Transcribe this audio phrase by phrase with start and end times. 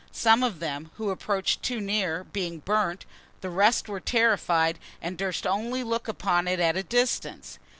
[0.11, 3.05] Some of them, who approached too near, being burnt,
[3.41, 7.59] the rest were terrified, and durst only look upon it at a distance.